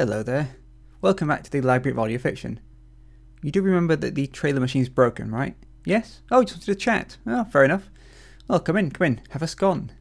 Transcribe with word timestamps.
Hello 0.00 0.22
there. 0.22 0.56
Welcome 1.02 1.28
back 1.28 1.42
to 1.42 1.50
the 1.50 1.60
Library 1.60 1.92
of 1.92 1.98
Audio 1.98 2.16
Fiction. 2.16 2.58
You 3.42 3.50
do 3.50 3.60
remember 3.60 3.96
that 3.96 4.14
the 4.14 4.28
trailer 4.28 4.58
machine's 4.58 4.88
broken, 4.88 5.30
right? 5.30 5.54
Yes? 5.84 6.22
Oh, 6.30 6.42
just 6.42 6.54
wanted 6.54 6.72
to 6.72 6.74
chat. 6.74 7.18
Oh, 7.26 7.44
fair 7.44 7.64
enough. 7.64 7.90
Well, 8.48 8.60
come 8.60 8.78
in, 8.78 8.92
come 8.92 9.06
in. 9.06 9.20
Have 9.28 9.42
a 9.42 9.46
scone. 9.46 9.92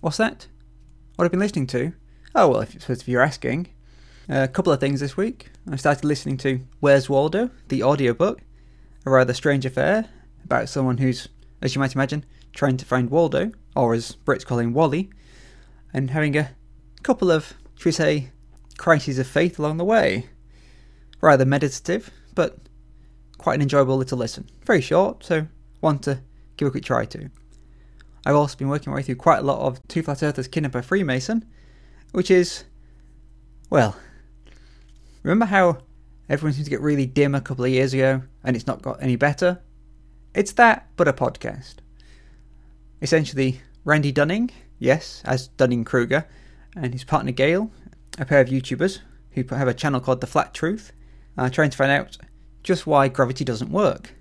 What's 0.00 0.16
that? 0.16 0.48
What 1.16 1.26
I've 1.26 1.32
been 1.32 1.40
listening 1.40 1.66
to? 1.66 1.92
Oh, 2.34 2.48
well, 2.48 2.60
if, 2.62 2.88
if 2.88 3.06
you're 3.06 3.20
asking. 3.20 3.68
a 4.26 4.48
couple 4.48 4.72
of 4.72 4.80
things 4.80 5.00
this 5.00 5.18
week. 5.18 5.50
I 5.70 5.76
started 5.76 6.06
listening 6.06 6.38
to 6.38 6.60
Where's 6.80 7.10
Waldo, 7.10 7.50
the 7.68 7.82
audiobook. 7.82 8.40
A 9.04 9.10
rather 9.10 9.34
strange 9.34 9.66
affair 9.66 10.08
about 10.42 10.70
someone 10.70 10.96
who's, 10.96 11.28
as 11.60 11.74
you 11.74 11.78
might 11.78 11.94
imagine, 11.94 12.24
trying 12.54 12.78
to 12.78 12.86
find 12.86 13.10
Waldo, 13.10 13.52
or 13.76 13.92
as 13.92 14.16
Brits 14.24 14.46
call 14.46 14.60
him, 14.60 14.72
Wally, 14.72 15.10
and 15.92 16.12
having 16.12 16.38
a 16.38 16.52
couple 17.02 17.30
of 17.30 17.52
should 17.76 17.86
we 17.86 17.92
say, 17.92 18.30
crises 18.78 19.18
of 19.18 19.26
faith 19.26 19.58
along 19.58 19.76
the 19.76 19.84
way. 19.84 20.26
Rather 21.20 21.44
meditative, 21.44 22.10
but 22.34 22.58
quite 23.38 23.54
an 23.54 23.62
enjoyable 23.62 23.96
little 23.96 24.18
listen. 24.18 24.48
Very 24.64 24.80
short, 24.80 25.24
so 25.24 25.46
one 25.80 25.98
to 26.00 26.20
give 26.56 26.68
a 26.68 26.70
quick 26.70 26.84
try 26.84 27.04
to. 27.06 27.30
I've 28.26 28.34
also 28.34 28.56
been 28.56 28.68
working 28.68 28.90
my 28.90 28.96
way 28.96 29.02
through 29.02 29.16
quite 29.16 29.40
a 29.40 29.42
lot 29.42 29.60
of 29.60 29.86
Two 29.88 30.02
Flat 30.02 30.22
Earthers 30.22 30.48
Kidnap 30.48 30.74
a 30.74 30.82
Freemason, 30.82 31.44
which 32.12 32.30
is, 32.30 32.64
well, 33.70 33.96
remember 35.22 35.44
how 35.46 35.78
everyone 36.28 36.54
seemed 36.54 36.64
to 36.64 36.70
get 36.70 36.80
really 36.80 37.06
dim 37.06 37.34
a 37.34 37.40
couple 37.40 37.64
of 37.64 37.70
years 37.70 37.92
ago 37.92 38.22
and 38.42 38.56
it's 38.56 38.66
not 38.66 38.82
got 38.82 39.02
any 39.02 39.16
better? 39.16 39.60
It's 40.34 40.52
that, 40.52 40.88
but 40.96 41.06
a 41.06 41.12
podcast. 41.12 41.76
Essentially, 43.02 43.60
Randy 43.84 44.10
Dunning, 44.10 44.50
yes, 44.78 45.22
as 45.26 45.48
Dunning 45.48 45.84
Kruger, 45.84 46.26
and 46.76 46.92
his 46.92 47.04
partner 47.04 47.32
Gail, 47.32 47.70
a 48.18 48.24
pair 48.24 48.40
of 48.40 48.48
YouTubers 48.48 49.00
who 49.32 49.44
have 49.54 49.68
a 49.68 49.74
channel 49.74 50.00
called 50.00 50.20
The 50.20 50.26
Flat 50.26 50.54
Truth, 50.54 50.92
are 51.36 51.50
trying 51.50 51.70
to 51.70 51.76
find 51.76 51.90
out 51.90 52.16
just 52.62 52.86
why 52.86 53.08
gravity 53.08 53.44
doesn't 53.44 53.70
work, 53.70 54.14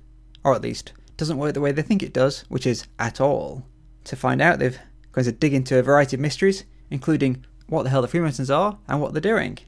or 0.44 0.54
at 0.54 0.62
least 0.62 0.94
doesn't 1.18 1.38
work 1.38 1.54
the 1.54 1.62
way 1.62 1.72
they 1.72 1.81
think 1.81 2.02
it 2.02 2.14
does, 2.14 2.42
which 2.50 2.66
is 2.66 2.86
at 3.00 3.22
all. 3.22 3.66
To 4.06 4.16
find 4.16 4.42
out, 4.42 4.59
they've 4.59 4.80
going 5.12 5.26
to 5.26 5.31
dig 5.31 5.54
into 5.54 5.78
a 5.78 5.84
variety 5.84 6.16
of 6.16 6.20
mysteries, 6.20 6.66
including 6.90 7.46
what 7.68 7.84
the 7.84 7.90
hell 7.90 8.02
the 8.02 8.08
Freemasons 8.08 8.50
are 8.50 8.80
and 8.88 9.00
what 9.00 9.14
they're 9.14 9.22
doing. 9.22 9.59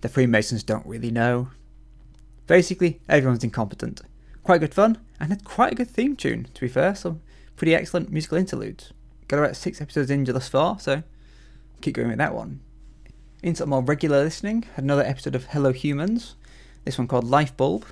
The 0.00 0.08
Freemasons 0.08 0.64
don't 0.64 0.84
really 0.84 1.10
know. 1.10 1.48
Basically, 2.46 3.00
everyone's 3.08 3.44
incompetent. 3.44 4.02
Quite 4.42 4.60
good 4.60 4.74
fun, 4.74 4.98
and 5.20 5.30
had 5.30 5.44
quite 5.44 5.72
a 5.72 5.76
good 5.76 5.88
theme 5.88 6.16
tune, 6.16 6.48
to 6.52 6.60
be 6.60 6.68
fair, 6.68 6.96
some 6.96 7.22
pretty 7.56 7.74
excellent 7.74 8.10
musical 8.10 8.38
interludes. 8.38 8.92
Got 9.28 9.38
about 9.38 9.56
six 9.56 9.80
episodes 9.80 10.10
in 10.10 10.24
thus 10.24 10.48
far, 10.48 10.80
so 10.80 11.04
keep 11.82 11.96
going 11.96 12.08
with 12.08 12.18
that 12.18 12.34
one. 12.34 12.60
In 13.42 13.54
some 13.56 13.70
more 13.70 13.82
regular 13.82 14.22
listening, 14.22 14.64
another 14.76 15.02
episode 15.02 15.34
of 15.34 15.46
Hello 15.46 15.72
Humans, 15.72 16.36
this 16.84 16.96
one 16.96 17.08
called 17.08 17.24
Life 17.24 17.56
Bulb, 17.56 17.84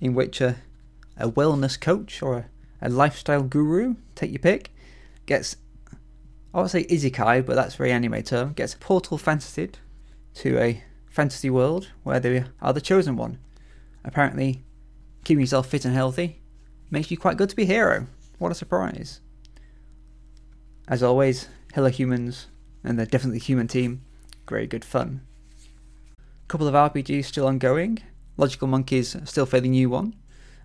in 0.00 0.14
which 0.14 0.40
a, 0.40 0.56
a 1.16 1.28
wellness 1.28 1.78
coach 1.78 2.22
or 2.22 2.36
a, 2.36 2.46
a 2.80 2.88
lifestyle 2.88 3.42
guru, 3.42 3.96
take 4.14 4.30
your 4.30 4.38
pick, 4.38 4.70
gets, 5.26 5.56
I 6.54 6.60
would 6.60 6.70
say 6.70 6.84
isekai, 6.84 7.44
but 7.44 7.56
that's 7.56 7.74
very 7.74 7.90
anime 7.90 8.22
term, 8.22 8.52
gets 8.52 8.76
portal 8.76 9.18
fantasied 9.18 9.78
to 10.34 10.58
a 10.58 10.82
fantasy 11.10 11.50
world 11.50 11.90
where 12.04 12.20
they 12.20 12.44
are 12.62 12.72
the 12.72 12.80
chosen 12.80 13.16
one. 13.16 13.38
Apparently, 14.04 14.62
keeping 15.24 15.40
yourself 15.40 15.68
fit 15.68 15.84
and 15.84 15.94
healthy 15.94 16.40
makes 16.90 17.10
you 17.10 17.16
quite 17.16 17.36
good 17.36 17.48
to 17.48 17.56
be 17.56 17.64
a 17.64 17.66
hero. 17.66 18.06
What 18.38 18.52
a 18.52 18.54
surprise. 18.54 19.20
As 20.86 21.02
always, 21.02 21.48
Hello 21.74 21.88
Humans 21.88 22.46
and 22.84 22.98
they're 22.98 23.06
definitely 23.06 23.38
human 23.38 23.66
team. 23.66 24.02
Very 24.48 24.66
good 24.66 24.84
fun. 24.84 25.22
A 26.18 26.46
couple 26.46 26.68
of 26.68 26.74
RPGs 26.74 27.24
still 27.24 27.46
ongoing. 27.46 27.98
Logical 28.36 28.68
Monkeys, 28.68 29.16
still 29.24 29.46
fairly 29.46 29.68
new 29.68 29.88
one, 29.88 30.14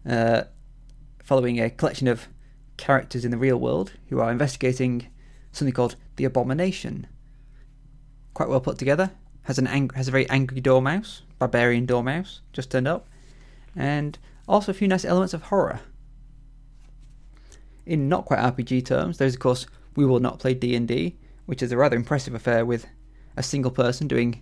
uh, 0.08 0.44
following 1.24 1.60
a 1.60 1.70
collection 1.70 2.08
of 2.08 2.28
characters 2.78 3.24
in 3.24 3.32
the 3.32 3.38
real 3.38 3.58
world 3.58 3.94
who 4.10 4.20
are 4.20 4.32
investigating 4.32 5.08
something 5.52 5.74
called 5.74 5.96
the 6.16 6.26
Abomination. 6.26 7.08
Quite 8.34 8.50
well 8.50 8.62
put 8.62 8.78
together. 8.78 9.12
Has 9.44 9.58
an 9.58 9.68
ang- 9.68 9.92
has 9.96 10.08
a 10.08 10.12
very 10.12 10.28
angry 10.30 10.62
dormouse, 10.62 11.22
barbarian 11.38 11.86
dormouse, 11.86 12.42
just 12.54 12.72
turned 12.72 12.88
up, 12.88 13.08
and 13.76 14.18
also 14.48 14.72
a 14.72 14.76
few 14.76 14.88
nice 14.88 15.06
elements 15.06 15.34
of 15.34 15.44
horror. 15.44 15.80
In 17.86 18.10
not 18.10 18.26
quite 18.26 18.40
RPG 18.40 18.86
terms, 18.86 19.18
there's 19.18 19.36
of 19.36 19.40
course 19.40 19.66
we 19.96 20.06
will 20.06 20.20
not 20.20 20.40
play 20.40 20.54
D 20.54 20.76
and 20.76 20.88
D, 20.88 21.18
which 21.50 21.64
is 21.64 21.72
a 21.72 21.78
rather 21.78 21.96
impressive 21.96 22.36
affair 22.36 22.64
with 22.64 22.86
a 23.36 23.42
single 23.42 23.72
person 23.72 24.08
doing 24.08 24.40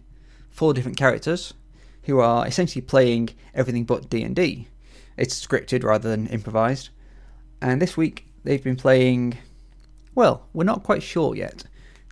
four 0.50 0.74
different 0.74 0.98
characters 0.98 1.54
who 2.04 2.20
are 2.20 2.46
essentially 2.46 2.82
playing 2.82 3.30
everything 3.54 3.86
but 3.86 4.10
D&D. 4.10 4.68
It's 5.16 5.48
scripted 5.48 5.86
rather 5.86 6.10
than 6.10 6.28
improvised. 6.28 6.90
And 7.62 7.82
this 7.82 7.96
week 7.96 8.28
they've 8.44 8.62
been 8.62 8.76
playing 8.76 9.38
well, 10.16 10.48
we're 10.52 10.66
not 10.66 10.84
quite 10.84 11.02
sure 11.02 11.34
yet. 11.34 11.64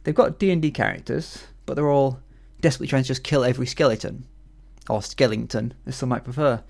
They've 0.06 0.16
got 0.16 0.40
D&D 0.40 0.72
characters, 0.72 1.44
but 1.66 1.74
they're 1.74 1.92
all 1.92 2.22
desperately 2.62 2.88
trying 2.88 3.04
to 3.04 3.08
just 3.08 3.26
kill 3.26 3.44
every 3.44 3.68
skeleton 3.68 4.26
or 4.90 5.00
skellington 5.00 5.74
as 5.86 5.98
some 5.98 6.08
might 6.08 6.24
prefer. 6.24 6.64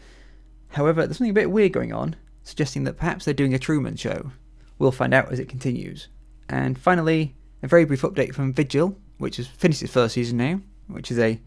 However, 0.69 1.05
there's 1.05 1.19
something 1.19 1.29
a 1.29 1.33
bit 1.33 1.51
weird 1.51 1.73
going 1.73 1.93
on, 1.93 2.15
suggesting 2.41 2.85
that 2.85 2.97
perhaps 2.97 3.23
they're 3.23 3.35
doing 3.35 3.53
a 3.53 3.59
Truman 3.59 3.97
show. 3.97 4.31
We'll 4.79 4.91
find 4.91 5.13
out 5.13 5.31
as 5.31 5.39
it 5.39 5.47
continues. 5.47 6.07
And 6.49 6.75
finally, 6.75 7.35
a 7.65 7.67
very 7.67 7.83
brief 7.83 8.03
update 8.03 8.33
from 8.33 8.53
Vigil, 8.53 8.95
which 9.17 9.37
has 9.37 9.47
finished 9.47 9.81
its 9.81 9.91
first 9.91 10.13
season 10.13 10.37
now, 10.37 10.61
which 10.87 11.09
is 11.09 11.17
a 11.17 11.39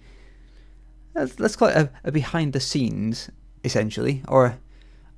let's 1.15 1.56
call 1.56 1.69
it 1.69 1.77
a, 1.77 1.91
a 2.05 2.12
behind 2.12 2.53
the 2.53 2.61
scenes 2.61 3.31
essentially, 3.65 4.23
or 4.29 4.47
a, 4.47 4.59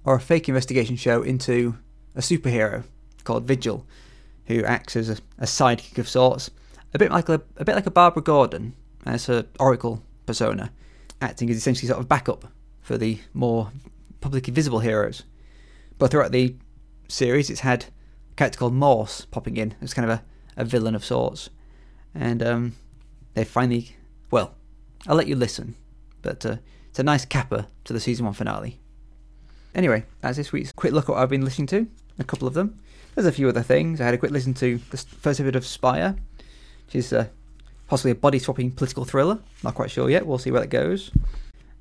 or 0.04 0.14
a 0.14 0.20
fake 0.20 0.48
investigation 0.48 0.96
show 0.96 1.22
into 1.22 1.76
a 2.14 2.20
superhero 2.20 2.84
called 3.24 3.44
Vigil, 3.44 3.86
who 4.46 4.62
acts 4.64 4.94
as 4.94 5.08
a, 5.08 5.16
a 5.38 5.44
sidekick 5.44 5.98
of 5.98 6.08
sorts, 6.08 6.50
a 6.92 6.98
bit 6.98 7.10
like 7.10 7.28
a, 7.28 7.40
a 7.56 7.64
bit 7.64 7.74
like 7.74 7.86
a 7.86 7.90
Barbara 7.90 8.22
Gordon 8.22 8.74
as 9.06 9.26
her 9.26 9.46
Oracle 9.58 10.02
persona, 10.26 10.70
acting 11.22 11.48
as 11.50 11.56
essentially 11.56 11.88
sort 11.88 12.00
of 12.00 12.08
backup 12.08 12.46
for 12.82 12.98
the 12.98 13.18
more 13.32 13.70
publicly 14.20 14.52
visible 14.52 14.80
heroes. 14.80 15.24
But 15.98 16.10
throughout 16.10 16.32
the 16.32 16.56
series, 17.08 17.48
it's 17.48 17.60
had 17.60 17.86
a 18.32 18.34
character 18.36 18.58
called 18.58 18.74
Morse 18.74 19.24
popping 19.26 19.56
in 19.56 19.74
as 19.80 19.94
kind 19.94 20.10
of 20.10 20.18
a 20.18 20.24
a 20.56 20.64
villain 20.64 20.94
of 20.94 21.04
sorts. 21.04 21.50
And 22.14 22.42
um, 22.42 22.76
they 23.34 23.44
finally, 23.44 23.96
well, 24.30 24.54
I'll 25.06 25.16
let 25.16 25.28
you 25.28 25.36
listen, 25.36 25.76
but 26.22 26.44
uh, 26.44 26.56
it's 26.88 26.98
a 26.98 27.04
nice 27.04 27.24
capper 27.24 27.66
to 27.84 27.92
the 27.92 28.00
season 28.00 28.24
one 28.24 28.34
finale. 28.34 28.78
Anyway, 29.74 30.04
that's 30.20 30.36
this 30.36 30.52
week's 30.52 30.72
quick 30.72 30.92
look 30.92 31.08
at 31.08 31.12
what 31.12 31.18
I've 31.18 31.30
been 31.30 31.44
listening 31.44 31.68
to. 31.68 31.86
A 32.18 32.24
couple 32.24 32.48
of 32.48 32.54
them. 32.54 32.78
There's 33.14 33.26
a 33.26 33.32
few 33.32 33.48
other 33.48 33.62
things. 33.62 34.00
I 34.00 34.04
had 34.04 34.14
a 34.14 34.18
quick 34.18 34.32
listen 34.32 34.54
to 34.54 34.78
the 34.90 34.96
first 34.96 35.40
episode 35.40 35.56
of 35.56 35.66
Spire, 35.66 36.16
which 36.86 36.96
is 36.96 37.12
uh, 37.12 37.28
possibly 37.86 38.10
a 38.10 38.16
body 38.16 38.38
swapping 38.38 38.72
political 38.72 39.04
thriller. 39.04 39.38
Not 39.62 39.74
quite 39.74 39.90
sure 39.90 40.10
yet. 40.10 40.26
We'll 40.26 40.38
see 40.38 40.50
where 40.50 40.62
it 40.62 40.70
goes. 40.70 41.10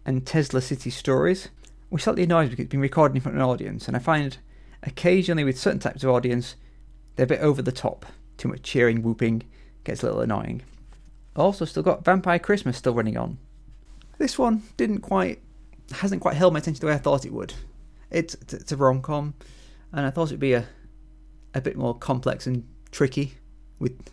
And 0.05 0.25
Tesla 0.25 0.61
City 0.61 0.89
Stories, 0.89 1.49
which 1.89 2.03
slightly 2.03 2.23
annoys 2.23 2.45
me 2.45 2.51
because 2.51 2.63
it's 2.65 2.71
been 2.71 2.79
recorded 2.79 3.15
in 3.15 3.21
front 3.21 3.37
of 3.37 3.43
an 3.43 3.49
audience, 3.49 3.87
and 3.87 3.97
I 3.97 3.99
find 3.99 4.37
occasionally 4.83 5.43
with 5.43 5.59
certain 5.59 5.79
types 5.79 6.03
of 6.03 6.09
audience, 6.09 6.55
they're 7.15 7.25
a 7.25 7.27
bit 7.27 7.41
over 7.41 7.61
the 7.61 7.71
top 7.71 8.05
too 8.39 8.47
much 8.47 8.63
cheering, 8.63 9.03
whooping, 9.03 9.43
gets 9.83 10.01
a 10.01 10.07
little 10.07 10.21
annoying. 10.21 10.63
Also, 11.35 11.65
still 11.65 11.83
got 11.83 12.03
Vampire 12.03 12.39
Christmas 12.39 12.77
still 12.77 12.93
running 12.93 13.17
on. 13.17 13.37
This 14.17 14.39
one 14.39 14.63
didn't 14.77 15.01
quite, 15.01 15.39
hasn't 15.91 16.21
quite 16.21 16.35
held 16.35 16.53
my 16.53 16.59
attention 16.59 16.81
the 16.81 16.87
way 16.87 16.93
I 16.93 16.97
thought 16.97 17.25
it 17.25 17.33
would. 17.33 17.53
It's 18.09 18.35
it's 18.51 18.71
a 18.71 18.77
rom 18.77 19.01
com, 19.01 19.35
and 19.93 20.05
I 20.05 20.09
thought 20.09 20.29
it'd 20.29 20.39
be 20.39 20.53
a 20.53 20.65
a 21.53 21.61
bit 21.61 21.77
more 21.77 21.95
complex 21.95 22.47
and 22.47 22.67
tricky 22.91 23.35
with 23.79 24.11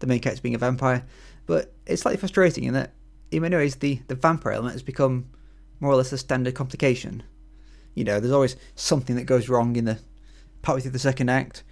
the 0.00 0.06
main 0.06 0.20
character 0.20 0.42
being 0.42 0.54
a 0.54 0.58
vampire. 0.58 1.04
But 1.46 1.72
it's 1.86 2.02
slightly 2.02 2.18
frustrating 2.18 2.64
in 2.64 2.74
that, 2.74 2.92
in 3.30 3.42
many 3.42 3.56
ways, 3.56 3.76
the, 3.76 4.00
the 4.08 4.14
vampire 4.14 4.52
element 4.52 4.74
has 4.74 4.82
become 4.82 5.30
more 5.80 5.92
or 5.92 5.96
less 5.96 6.12
a 6.12 6.18
standard 6.18 6.54
complication. 6.54 7.22
You 7.94 8.04
know, 8.04 8.20
there's 8.20 8.32
always 8.32 8.56
something 8.74 9.16
that 9.16 9.24
goes 9.24 9.48
wrong 9.48 9.76
in 9.76 9.86
the 9.86 9.98
partway 10.62 10.82
through 10.82 10.92
the 10.92 10.98
second 10.98 11.30
act 11.30 11.62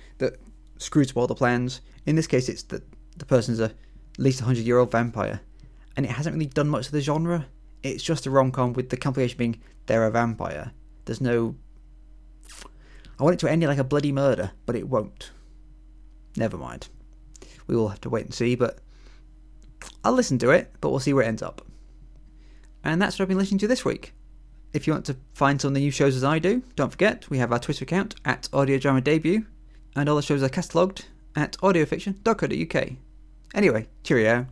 screws 0.79 1.11
up 1.11 1.17
all 1.17 1.27
the 1.27 1.35
plans. 1.35 1.81
In 2.05 2.17
this 2.17 2.27
case, 2.27 2.49
it's 2.49 2.63
that 2.65 2.83
the 3.17 3.27
person's 3.27 3.61
a 3.61 3.65
at 3.65 3.75
least 4.19 4.41
a 4.41 4.45
hundred 4.45 4.65
year 4.65 4.79
old 4.79 4.91
vampire, 4.91 5.41
and 5.97 6.07
it 6.07 6.13
hasn't 6.13 6.35
really 6.35 6.47
done 6.47 6.69
much 6.69 6.87
to 6.87 6.93
the 6.93 7.01
genre. 7.01 7.47
It's 7.83 8.03
just 8.03 8.27
a 8.27 8.31
rom 8.31 8.51
com 8.51 8.73
with 8.73 8.89
the 8.91 8.97
complication 8.97 9.39
being 9.39 9.61
they're 9.87 10.07
a 10.07 10.11
vampire. 10.11 10.73
There's 11.05 11.21
no. 11.21 11.57
I 13.19 13.23
want 13.23 13.35
it 13.35 13.41
to 13.41 13.51
end 13.51 13.63
like 13.63 13.79
a 13.79 13.85
bloody 13.85 14.13
murder, 14.13 14.53
but 14.67 14.77
it 14.77 14.89
won't. 14.89 15.31
Never 16.37 16.59
mind. 16.59 16.89
We 17.67 17.77
will 17.77 17.89
have 17.89 18.01
to 18.03 18.11
wait 18.11 18.27
and 18.27 18.35
see, 18.35 18.55
but 18.55 18.79
I'll 20.05 20.13
listen 20.13 20.39
to 20.39 20.51
it, 20.51 20.73
but 20.81 20.91
we'll 20.91 21.01
see 21.01 21.15
where 21.15 21.25
it 21.25 21.29
ends 21.29 21.43
up. 21.43 21.63
And 22.85 23.01
that's 23.01 23.19
what 23.19 23.25
I've 23.25 23.29
been 23.29 23.39
listening 23.39 23.59
to 23.61 23.69
this 23.69 23.85
week. 23.85 24.13
If 24.73 24.87
you 24.87 24.93
want 24.93 25.07
to 25.07 25.17
find 25.33 25.61
some 25.61 25.69
of 25.69 25.75
the 25.75 25.81
new 25.81 25.91
shows 25.91 26.15
as 26.15 26.25
I 26.25 26.39
do, 26.39 26.63
don't 26.75 26.91
forget 26.91 27.29
we 27.31 27.39
have 27.39 27.53
our 27.53 27.59
Twitter 27.59 27.85
account 27.85 28.15
at 28.25 28.49
Audio 28.53 28.79
Drama 28.79 29.01
Debut, 29.01 29.47
and 29.97 30.09
all 30.09 30.17
the 30.17 30.23
shows 30.23 30.43
are 30.43 30.49
catalogued 30.49 31.07
at 31.35 31.57
audiofiction.co.uk. 31.59 32.89
Anyway, 33.55 33.89
cheerio. 34.05 34.47